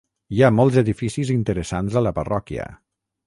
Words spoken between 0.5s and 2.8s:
molts edificis interessants a la parròquia.